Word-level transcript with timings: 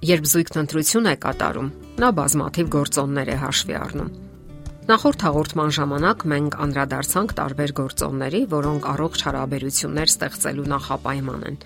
Երբ 0.00 0.24
զույգն 0.24 0.58
ընտրություն 0.62 1.06
է 1.10 1.12
կատարում, 1.20 1.66
նա 2.00 2.08
բազմաթիվ 2.16 2.68
գործոններ 2.72 3.30
է 3.30 3.34
հաշվի 3.40 3.74
առնում։ 3.76 4.12
Նախորդ 4.88 5.24
հաղորդման 5.26 5.72
ժամանակ 5.76 6.22
մենք 6.32 6.54
անդրադարձանք 6.64 7.34
տարբեր 7.40 7.74
գործոնների, 7.80 8.40
որոնք 8.54 8.86
առողջ 8.94 9.24
հարաբերություններ 9.28 10.08
ստեղծելու 10.14 10.64
նախապայման 10.72 11.44
են։ 11.50 11.58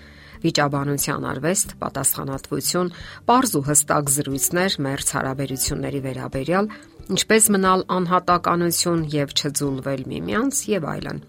Վիճաբանության 0.43 1.27
արվեստ, 1.31 1.71
պատասխանատվություն, 1.79 2.91
པարզ 3.23 3.55
ու 3.55 3.63
հստակ 3.71 4.11
զրույցներ 4.15 4.75
մերց 4.85 5.13
հարաբերությունների 5.15 6.01
վերաբերյալ, 6.05 6.69
ինչպես 7.15 7.49
մնալ 7.55 7.87
անհատականություն 7.95 9.07
եւ 9.15 9.33
չձուլվել 9.39 10.05
միմյանց 10.11 10.61
եւ 10.75 10.91
այլն։ 10.91 11.23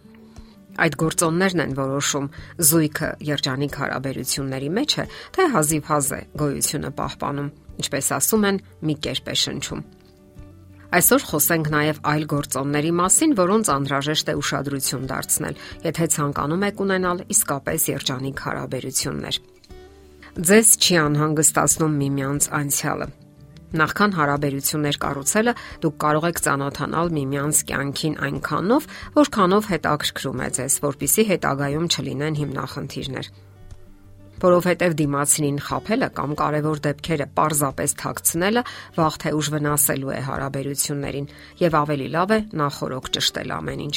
Այդ 0.77 0.97
գործոններն 1.01 1.62
են 1.65 1.75
որոշում 1.77 2.27
զույգը 2.69 3.11
երջանիկ 3.27 3.79
հարաբերությունների 3.80 4.71
մեջ 4.77 4.97
է, 4.97 5.05
թե 5.37 5.47
հազիվ-հազ 5.57 6.09
է 6.17 6.21
գոյությունը 6.43 6.91
պահպանում, 7.01 7.51
ինչպես 7.80 8.11
ասում 8.17 8.47
են, 8.51 8.61
մի 8.87 8.95
կերպ 9.07 9.31
է 9.33 9.37
շնչում։ 9.47 9.84
Այսօր 10.97 11.23
խոսենք 11.29 11.67
նաև 11.75 12.01
այլ 12.12 12.25
գործոնների 12.31 12.93
մասին, 13.01 13.33
որոնց 13.41 13.70
անհրաժեշտ 13.75 14.31
է 14.31 14.34
ուշադրություն 14.41 15.11
դարձնել, 15.11 15.59
եթե 15.89 16.09
ցանկանում 16.15 16.67
եք 16.70 16.83
ունենալ 16.87 17.23
իսկապես 17.37 17.91
երջանիկ 17.97 18.43
հարաբերություններ։ 18.47 19.41
Ձեզ 20.37 20.73
չի 20.79 20.98
անհանգստացնում 21.03 22.01
միմյանց 22.06 22.51
անցյալը 22.61 23.09
Նախքան 23.75 24.12
հարաբերություններ 24.16 24.98
կառուցելը 25.02 25.55
դուք 25.83 25.97
կարող 26.05 26.27
եք 26.30 26.38
ճանոթանալ 26.47 27.11
միմյանց 27.16 27.62
կյանքին 27.70 28.15
այնքանով, 28.27 28.87
որքանով 29.16 29.70
հետաքրքրում 29.73 30.45
է 30.47 30.48
ձեզ, 30.61 30.79
որpիսի 30.87 31.27
հետագայում 31.33 31.91
չլինեն 31.97 32.41
հիմնախնդիրներ 32.42 33.34
որովհետև 34.37 34.94
դիմացինին 35.00 35.61
խაფելը 35.64 36.09
կամ 36.17 36.34
կարևոր 36.41 36.81
դեպքերը 36.87 37.27
parzapes 37.39 37.94
թաքցնելը 38.03 38.62
վաղ 38.98 39.17
թե 39.22 39.33
ուշ 39.39 39.48
վնասելու 39.55 40.12
է 40.12 40.20
հարաբերություններին 40.27 41.31
եւ 41.62 41.78
ավելի 41.81 42.09
լավ 42.17 42.37
է 42.37 42.39
նախորոք 42.61 43.11
ճշտել 43.17 43.56
ամեն 43.56 43.84
ինչ։ 43.87 43.97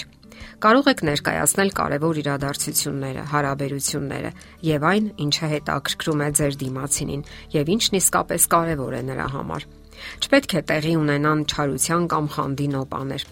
Կարող 0.63 0.87
եք 0.91 1.01
ներկայացնել 1.09 1.69
կարևոր 1.79 2.19
իրադարձությունները, 2.19 3.25
հարաբերությունները 3.33 4.31
եւ 4.69 4.87
այն, 4.89 5.05
ինչը 5.25 5.49
հետաքրքրում 5.53 6.23
է 6.25 6.29
ձեր 6.39 6.57
դիմացինին 6.63 7.23
եւ 7.55 7.71
ինչն 7.75 7.99
իսկապես 7.99 8.47
կարևոր 8.55 8.97
է 8.99 9.03
նրա 9.09 9.27
համար։ 9.35 9.67
Չպետք 9.99 10.55
է 10.55 10.61
տեղի 10.69 10.93
ունենան 10.99 11.41
չարության 11.49 12.07
կամ 12.13 12.27
խանդի 12.35 12.67
նոպաներ։ 12.75 13.23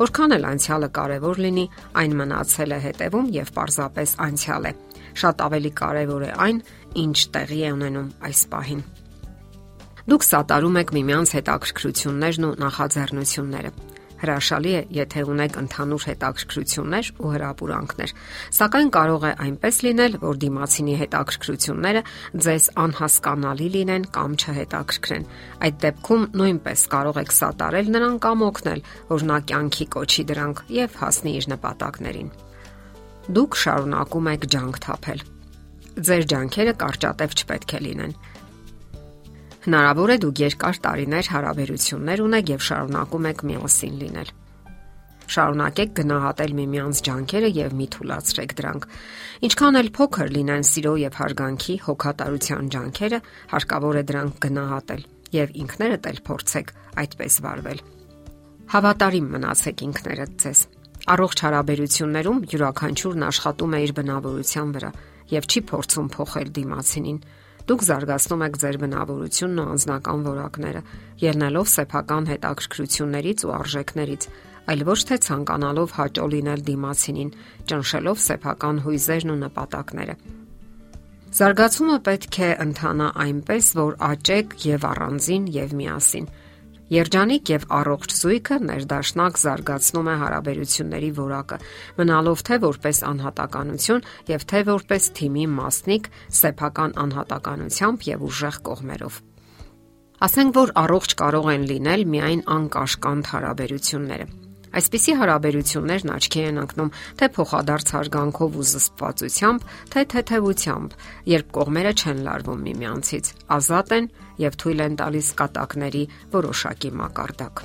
Որքան 0.00 0.34
էլ 0.36 0.46
անցյալը 0.50 0.88
կարևոր 0.98 1.40
լինի, 1.44 1.64
այն 2.00 2.16
մնացել 2.20 2.74
է 2.74 2.78
հետևում 2.84 3.30
եւ 3.34 3.50
պարզապես 3.58 4.14
անցյալ 4.24 4.68
է։ 4.70 4.72
Շատ 5.24 5.42
ավելի 5.44 5.72
կարևոր 5.84 6.22
է 6.24 6.30
այն, 6.44 6.60
ինչ 7.04 7.18
տեղի 7.34 7.60
է 7.64 7.72
ունենում 7.74 8.12
այս 8.28 8.40
պահին։ 8.54 8.84
Դուք 10.04 10.24
սատարում 10.28 10.78
եք 10.84 10.90
միմյանց 10.94 11.30
հետաքրքրություններն 11.38 12.46
ու 12.48 12.56
նախաձեռնությունները 12.64 13.70
Հրաշալի 14.24 14.70
է, 14.72 14.80
եթե 14.96 15.22
ունեք 15.28 15.56
ընդհանուր 15.60 16.04
հետաքրքրություններ 16.08 17.08
ու 17.20 17.32
հրապուրանքներ, 17.34 18.12
սակայն 18.56 18.90
կարող 18.94 19.26
է 19.28 19.32
այնպես 19.44 19.80
լինել, 19.84 20.16
որ 20.24 20.38
դիմացինի 20.44 20.94
հետաքրքրությունները 21.02 22.02
ձեզ 22.46 22.68
անհասկանալի 22.84 23.68
լինեն 23.74 24.06
կամ 24.16 24.36
չհետաքրքրեն։ 24.40 25.28
Այդ 25.68 25.78
դեպքում 25.84 26.26
նույնպես 26.40 26.86
կարող 26.94 27.20
եք 27.24 27.34
սատարել 27.44 27.92
նրան 27.94 28.16
կամ 28.24 28.44
օգնել, 28.48 28.84
որ 29.12 29.26
նա 29.28 29.38
կյանքի 29.52 29.86
կոչի 29.94 30.24
դրանք 30.32 30.64
եւ 30.80 30.98
հասնի 31.04 31.34
իր 31.44 31.48
նպատակներին։ 31.52 32.30
Դուք 33.34 33.58
շարունակում 33.64 34.30
եք 34.34 34.48
ջանք 34.54 34.80
թափել։ 34.84 35.26
Ձեր 35.94 36.24
ջանքերը 36.32 36.72
կարճատև 36.80 37.36
չպետք 37.44 37.76
է 37.76 37.80
լինեն 37.84 38.16
Հնարավոր 39.64 40.10
է 40.12 40.16
դուք 40.20 40.40
երկար 40.44 40.78
տարիներ 40.84 41.28
հարաբերություններ 41.32 42.22
ունեք 42.24 42.50
եւ 42.52 42.64
շարունակում 42.68 43.28
եք 43.30 43.44
միասին 43.48 43.94
լինել։ 44.04 44.32
Շարունակեք 45.34 45.94
գնահատել 45.98 46.52
միմյանց 46.58 47.00
ջանքերը 47.06 47.48
եւ 47.56 47.76
մի 47.78 47.86
թուլացրեք 47.94 48.52
դրանք։ 48.58 48.86
Ինչքան 49.48 49.78
էլ 49.80 49.88
փոքր 49.96 50.32
լինեն 50.34 50.66
սիրո 50.68 50.92
եւ 51.00 51.16
հարգանքի, 51.20 51.76
հոգատարության 51.86 52.68
ջանքերը, 52.74 53.20
հարկավոր 53.54 53.96
է 53.96 54.02
դրանք 54.12 54.36
գնահատել 54.44 55.02
եւ 55.34 55.56
ինքներդ 55.64 56.08
էլ 56.12 56.20
փորձեք 56.28 56.74
այդպես 57.04 57.38
վարվել։ 57.44 57.80
Հավատարիմ 58.74 59.26
մնացեք 59.34 59.82
ինքներդ 59.88 60.36
ձեզ։ 60.44 60.60
Առողջ 61.14 61.40
հարաբերություններում 61.44 62.44
յուրաքանչյուրն 62.52 63.24
աշխատում 63.32 63.74
է 63.74 63.80
իր 63.84 63.92
բնավորության 63.96 64.76
վրա 64.76 64.90
եւ 65.34 65.48
չի 65.48 65.60
փորձում 65.72 66.08
փոխել 66.14 66.52
դիմացինին 66.58 67.18
Դուք 67.64 67.82
զարգացնում 67.88 68.42
եք 68.44 68.56
ձեր 68.60 68.76
բնավորությունն 68.82 69.60
ու 69.62 69.68
անձնական 69.74 70.24
որակները, 70.24 70.80
ելնելով 71.24 71.68
սեփական 71.74 72.26
հետաքրքրություններից 72.28 73.44
ու 73.48 73.52
արժեքներից, 73.56 74.26
այլ 74.68 74.84
ոչ 74.88 74.98
թե 75.08 75.16
ցանկանալով 75.24 75.94
հաճո 75.96 76.26
լինել 76.34 76.64
դիմացինին, 76.68 77.30
ճնշելով 77.72 78.20
սեփական 78.24 78.80
հույզերն 78.84 79.32
ու 79.32 79.38
նպատակները։ 79.44 80.16
Զարգացումը 81.34 81.96
պետք 82.06 82.36
է 82.44 82.50
ընթանա 82.62 83.08
այնպես, 83.24 83.70
որ 83.80 83.96
աճեք 84.12 84.52
եւ 84.68 84.84
առանձին 84.92 85.48
եւ 85.56 85.72
միասին։ 85.80 86.28
Երջանիկ 86.92 87.48
եւ 87.48 87.62
առողջ 87.72 88.12
զույգը 88.12 88.56
ներդաշնակ 88.68 89.38
զարգացնում 89.40 90.10
է 90.12 90.16
հարաբերությունների 90.20 91.10
որակը, 91.16 91.58
մնալով 91.96 92.42
թե 92.44 92.58
որպես 92.64 93.00
անհատականություն 93.08 94.04
եւ 94.28 94.46
թե 94.52 94.62
որպես 94.68 95.08
թիմի 95.16 95.46
մասնիկ 95.56 96.10
սեփական 96.44 96.96
անհատականությամբ 97.04 98.08
եւ 98.12 98.26
ուժեղ 98.28 98.62
կողմերով։ 98.68 99.20
Ասենք 100.28 100.56
որ 100.60 100.74
առողջ 100.84 101.18
կարող 101.24 101.52
են 101.56 101.68
լինել 101.72 102.08
միայն 102.14 102.48
անկաշկանդ 102.58 103.32
հարաբերությունները 103.32 104.28
Այսպիսի 104.74 105.12
հարաբերություններն 105.20 106.10
աչքի 106.14 106.40
են 106.44 106.56
ընկնում 106.64 106.88
թե 107.20 107.26
փոխադարձ 107.36 107.90
հարգանքով 107.94 108.56
ու 108.58 108.64
զսպվածությամբ, 108.70 109.66
թե 109.94 110.02
թեթևությամբ, 110.14 110.96
երբ 111.30 111.52
կողմերը 111.54 111.92
չեն 111.94 112.24
լարվում 112.26 112.64
միմյանցից, 112.68 113.30
ազատ 113.54 113.94
են 113.98 114.08
եւ 114.44 114.58
թույլ 114.64 114.82
են 114.84 114.96
տալիս 114.98 115.28
կատակների 115.38 116.02
որոշակի 116.34 116.90
մակարդակ։ 117.04 117.64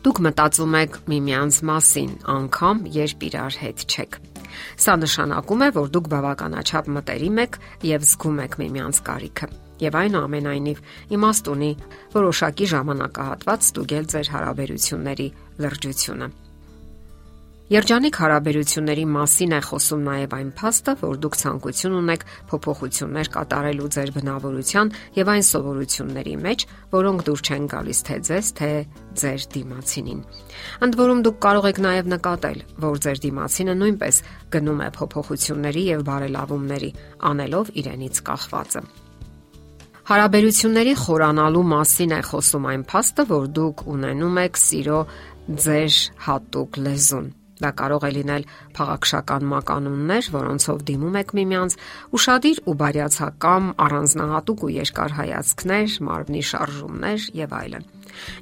Դուք 0.00 0.20
մտածում 0.24 0.76
եք 0.80 1.00
միմյանց 1.12 1.56
մասին, 1.70 2.12
անկամ 2.34 2.84
երբ 3.00 3.26
իրար 3.30 3.58
հետ 3.64 3.88
չեք։ 3.88 4.20
Սա 4.80 4.94
նշանակում 5.00 5.64
է, 5.64 5.72
որ 5.80 5.90
դուք 5.96 6.12
բավականաչափ 6.16 6.94
մտերիմ 6.96 7.42
եք 7.46 7.60
եւ 7.94 8.06
զգում 8.10 8.40
եք 8.48 8.62
միմյանց 8.64 9.04
կարիքը 9.10 9.52
եւ 9.86 9.98
այնուամենայնիվ 10.02 10.84
իմաստ 11.16 11.50
ունի 11.54 11.72
որոշակի 12.18 12.70
ժամանակահատված 12.74 13.66
ստուգել 13.70 14.12
ձեր 14.14 14.32
հարաբերությունների 14.36 15.28
լրջությունը։ 15.64 16.30
Երջանիկ 17.70 18.16
հարաբերությունների 18.18 19.02
մասին 19.14 19.52
է 19.54 19.58
խոսում 19.62 20.00
նաև 20.02 20.32
այն 20.34 20.48
փաստը, 20.58 20.92
որ 21.00 21.18
դուք 21.22 21.36
ցանկություն 21.38 21.92
ունեք 22.00 22.22
փոփոխություններ 22.50 23.28
կատարելու 23.36 23.90
ձեր 23.94 24.10
բնավորության 24.16 24.88
եւ 25.14 25.30
այն 25.30 25.44
սովորությունների 25.48 26.34
մեջ, 26.46 26.64
որոնք 26.96 27.22
դուր 27.28 27.44
չեն 27.46 27.68
գալիս 27.70 28.00
թե 28.10 28.16
ձեզ, 28.26 28.50
թե 28.58 28.70
ձեր 29.22 29.46
դիմացինին։ 29.54 30.24
Ընդ 30.88 30.98
որում 30.98 31.22
դուք 31.30 31.38
կարող 31.46 31.68
եք 31.70 31.78
նաև 31.86 32.10
նկատել, 32.10 32.58
որ 32.90 32.98
ձեր 33.06 33.22
դիմացինը 33.30 33.76
նույնպես 33.84 34.18
գնում 34.50 34.82
է 34.82 34.90
փոփոխությունների 34.98 35.86
եւ 35.94 36.02
բարելավումների, 36.10 36.90
անելով 37.30 37.72
իրենից 37.84 38.22
կախվածը։ 38.26 38.84
Հարաբերությունների 40.10 40.92
խորանալու 40.98 41.60
մասին 41.70 42.14
է 42.16 42.22
խոսում 42.26 42.64
այն 42.70 42.80
փաստը, 42.90 43.24
որ 43.30 43.44
դուք 43.58 43.82
ունենում 43.94 44.40
եք 44.42 44.58
սիրո 44.58 44.96
ձեր 45.66 45.98
հատուկ 46.26 46.78
լեզուն։ 46.86 47.28
Դա 47.60 47.70
կարող 47.80 48.06
է 48.08 48.10
լինել 48.16 48.44
փաղաքշական 48.76 49.46
մականուններ, 49.50 50.30
որոնցով 50.34 50.84
դիմում 50.90 51.20
եք 51.20 51.34
միմյանց, 51.40 51.78
ուրشادիր 52.16 52.60
ու 52.70 52.76
բարյացակամ 52.80 53.70
առանձնահատուկ 53.86 54.66
ու 54.66 54.74
երկար 54.80 55.16
հայացքներ, 55.20 55.96
մարմնի 56.10 56.44
շարժումներ 56.50 57.26
եւ 57.40 57.56
այլն։ 57.60 57.90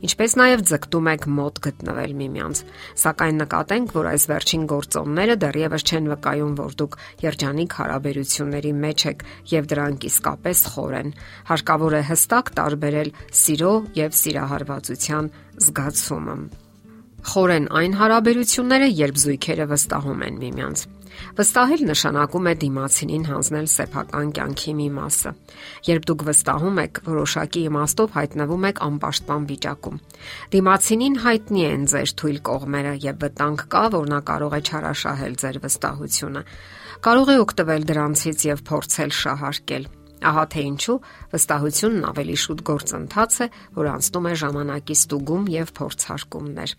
Ինչպես 0.06 0.34
նաև 0.40 0.62
ձգտում 0.68 1.08
եք 1.12 1.26
մոտ 1.38 1.58
գտնվել 1.66 2.14
միմյանց, 2.18 2.62
սակայն 3.02 3.40
նկատենք, 3.42 3.94
որ 3.98 4.08
այս 4.12 4.24
վերջին 4.32 4.64
գործոնները 4.72 5.36
դեռևս 5.44 5.86
չեն 5.88 6.08
վկայում, 6.12 6.54
որ 6.60 6.78
դուք 6.82 6.96
երջանիկ 7.24 7.76
հարաբերությունների 7.80 8.72
մեջ 8.86 9.04
եք 9.12 9.26
եւ 9.54 9.68
դրանք 9.74 10.08
իսկապես 10.12 10.64
խոր 10.76 10.96
են։ 11.02 11.12
Հարկավոր 11.50 11.98
է 11.98 12.02
հստակ 12.12 12.54
տարբերել 12.62 13.12
սիրո 13.42 13.74
եւ 13.98 14.16
սիրահարվածության 14.22 15.30
զգացումը։ 15.68 16.40
Խորեն 17.26 17.66
այն 17.74 17.94
հարաբերությունները, 17.98 18.88
երբ 18.94 19.16
զույգերը 19.18 19.64
վստահում 19.72 20.20
են 20.28 20.36
միմյանց։ 20.38 20.84
Վստահել 21.38 21.82
նշանակում 21.88 22.46
է 22.46 22.52
դիմացինին 22.62 23.24
հանձնել 23.26 23.66
սեփական 23.72 24.30
կյանքի 24.38 24.74
մի 24.78 24.86
մասը։ 24.98 25.32
Երբ 25.88 26.06
դուք 26.10 26.24
վստահում 26.28 26.80
եք, 26.84 27.00
որոշակի 27.08 27.64
իմաստով 27.70 28.14
հայտնվում 28.18 28.66
եք 28.70 28.82
անպաշտպան 28.86 29.48
վիճակում։ 29.50 30.00
Դիմացինին 30.54 31.20
հայտնի 31.26 31.66
են 31.74 31.86
ձեր 31.90 32.14
թույլ 32.22 32.40
կողմերը 32.48 32.94
եւ 33.08 33.22
վտանգ 33.26 33.68
կա, 33.74 33.84
որ 33.98 34.10
նա 34.14 34.20
կարող 34.30 34.58
է 34.58 34.62
չարաշահել 34.68 35.38
ձեր 35.42 35.62
վստահությունը։ 35.66 36.42
Կարող 37.08 37.28
է 37.34 37.38
օգտվել 37.42 37.88
դրանցից 37.92 38.48
եւ 38.52 38.66
փորձել 38.70 39.16
շահարկել 39.18 39.90
Ահա 40.18 40.44
թե 40.50 40.62
ինչու 40.68 40.94
վստահությունն 41.32 42.06
ավելի 42.08 42.36
շուտ 42.42 42.62
գործընթաց 42.68 43.34
է, 43.38 43.46
որ 43.78 43.88
անցնում 43.92 44.26
է 44.28 44.32
ժամանակի 44.42 44.96
ստուգում 44.98 45.44
եւ 45.54 45.72
փորձարկումներ։ 45.78 46.74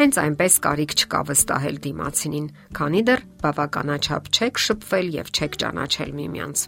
Հենց 0.00 0.18
այնպես 0.24 0.58
կարիք 0.66 0.92
չկա 1.00 1.20
վստահել 1.30 1.78
դիմացինին, 1.86 2.48
քանի 2.76 3.02
դեռ 3.08 3.24
բավականաչափ 3.44 4.28
չեք 4.34 4.62
շփվել 4.64 5.08
եւ 5.14 5.32
չեք 5.32 5.58
ճանաչել 5.64 6.12
միմյանց։ 6.20 6.66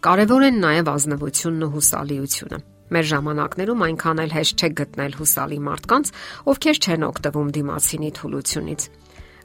Կարևոր 0.00 0.42
են 0.50 0.60
նաեւ 0.64 0.90
ազնվությունն 0.90 1.64
ու 1.66 1.72
հուսալիությունը։ 1.76 2.58
Մեր 2.90 3.06
ժամանակներում 3.10 3.82
այնքան 3.86 4.20
էլ 4.24 4.32
հեշտ 4.34 4.62
չէ 4.64 4.68
գտնել 4.80 5.12
հուսալի 5.20 5.58
մարդկանց, 5.66 6.10
ովքեր 6.50 6.80
չեն 6.80 7.04
օգտվում 7.06 7.50
դիմացինի 7.54 8.10
թուլությունից։ 8.18 8.86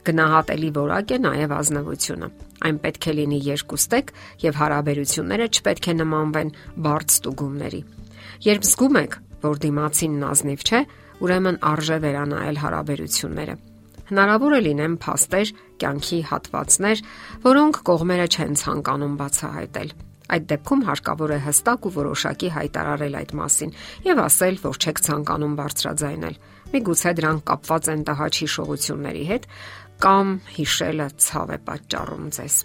Գնահատելի 0.06 0.70
որակ 0.76 1.12
է 1.16 1.18
նաև 1.24 1.52
ազնվությունը։ 1.56 2.28
Այն 2.66 2.76
պետք 2.84 3.06
է 3.06 3.14
լինի 3.16 3.38
երկուստեք 3.46 4.12
եւ 4.46 4.58
հարաբերությունները 4.60 5.46
չպետք 5.56 5.88
է 5.90 5.94
նմանվեն 6.00 6.52
բարդ 6.86 7.14
ստուգումների։ 7.16 7.80
Երբ 8.46 8.66
զգում 8.70 8.98
եք, 9.02 9.16
որ 9.46 9.62
դիմացինն 9.66 10.26
ազնիվ 10.30 10.66
չէ, 10.66 10.80
ուրեմն 11.26 11.58
արժե 11.72 11.98
վերանայել 12.06 12.60
հարաբերությունները։ 12.62 13.56
Հնարավոր 14.06 14.52
է 14.54 14.58
լինեն 14.66 14.92
փաստեր, 15.02 15.52
կյանքի 15.82 16.18
հատվածներ, 16.30 17.00
որոնք 17.46 17.78
կողմերը 17.90 18.26
չեն 18.36 18.60
ցանկանում 18.62 19.16
բացահայտել։ 19.22 19.90
Այդ 20.26 20.46
դեպքում 20.50 20.84
հարկավոր 20.86 21.32
է 21.36 21.38
հստակ 21.46 21.86
ու 21.86 21.92
որոշակի 21.96 22.48
հայտարարել 22.56 23.16
այդ 23.18 23.32
մասին 23.40 23.74
եւ 24.06 24.22
ասել, 24.26 24.56
որ 24.62 24.78
չեք 24.82 25.02
ցանկանում 25.06 25.54
բարձրաձայնել։ 25.60 26.38
Միգուցե 26.72 27.12
դրանք 27.18 27.44
կապված 27.50 27.90
են 27.94 28.02
տհաճ 28.06 28.38
հիշողությունների 28.42 29.24
հետ, 29.30 29.44
կամ 30.02 30.32
հիշելը 30.56 31.06
ցավ 31.26 31.52
է 31.56 31.58
պատճառում 31.66 32.26
ձեզ։ 32.36 32.56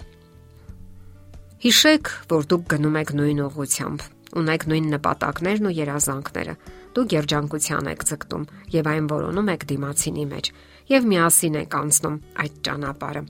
Հիշեք, 1.61 2.11
որ 2.31 2.47
դուք 2.51 2.63
գնում 2.73 2.97
եք 3.01 3.11
նույն 3.21 3.41
ուղությամբ, 3.45 4.05
ունեք 4.41 4.63
նույն 4.71 4.87
նպատակներն 4.95 5.67
ու 5.69 5.73
երազանքները։ 5.77 6.55
Դուք 6.91 7.13
երջանկության 7.15 7.89
եք 7.91 8.05
ձգտում 8.11 8.47
եւ 8.75 8.89
այն 8.91 9.09
որոնում 9.11 9.51
եք 9.53 9.65
դիմացինի 9.71 10.25
մեջ 10.31 10.49
եւ 10.91 11.05
միասին 11.11 11.59
եք 11.61 11.75
անցնում 11.81 12.17
այդ 12.43 12.57
ճանապարհը։ 12.67 13.23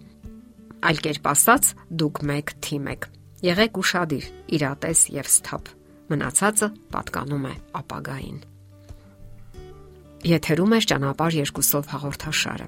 Այլ 0.81 1.01
կերպ 1.05 1.27
ասած, 1.31 1.67
դուք 2.01 2.21
մեկ 2.31 2.53
թիմ 2.65 2.87
եք։ 2.95 3.09
Եղեք 3.45 3.77
ուրախadir, 3.81 4.25
իրատես 4.57 5.01
եւ 5.13 5.27
սթափ։ 5.29 5.69
Մնացածը 6.11 6.67
պատկանում 6.95 7.45
է 7.51 7.53
ապագային։ 7.81 8.39
Եթերում 10.31 10.73
է 10.77 10.79
ճանապարհ 10.91 11.37
երկուսով 11.41 11.91
հաղորդաշարը։ 11.91 12.67